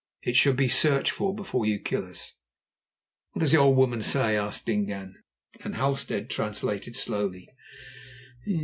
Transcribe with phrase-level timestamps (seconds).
[0.23, 2.33] It should be searched for before you kill us."
[3.33, 5.13] "What does the old woman say?" asked Dingaan,
[5.63, 7.47] and Halstead translated slowly.